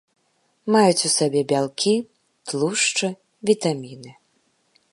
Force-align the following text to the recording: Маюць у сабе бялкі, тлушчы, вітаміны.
Маюць 0.75 1.05
у 1.09 1.11
сабе 1.15 1.41
бялкі, 1.51 1.93
тлушчы, 2.53 3.07
вітаміны. 3.51 4.11